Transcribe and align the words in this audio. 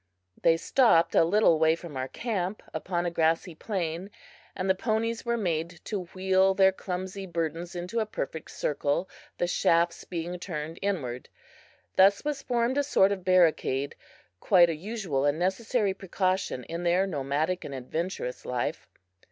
They 0.41 0.57
stopped 0.57 1.13
a 1.13 1.23
little 1.23 1.59
way 1.59 1.75
from 1.75 1.95
our 1.95 2.07
camp, 2.07 2.63
upon 2.73 3.05
a 3.05 3.11
grassy 3.11 3.53
plain, 3.53 4.09
and 4.55 4.67
the 4.67 4.73
ponies 4.73 5.25
were 5.25 5.37
made 5.37 5.79
to 5.85 6.05
wheel 6.15 6.55
their 6.55 6.71
clumsy 6.71 7.27
burdens 7.27 7.75
into 7.75 7.99
a 7.99 8.07
perfect 8.07 8.49
circle, 8.49 9.07
the 9.37 9.45
shafts 9.45 10.03
being 10.03 10.39
turned 10.39 10.79
inward. 10.81 11.29
Thus 11.97 12.25
was 12.25 12.41
formed 12.41 12.79
a 12.79 12.83
sort 12.83 13.11
of 13.11 13.23
barricade 13.23 13.93
quite 14.39 14.71
a 14.71 14.75
usual 14.75 15.23
and 15.25 15.37
necessary 15.37 15.93
precaution 15.93 16.63
in 16.63 16.81
their 16.81 17.05
nomadic 17.05 17.63
and 17.63 17.75
adventurous 17.75 18.43
life. 18.43 18.87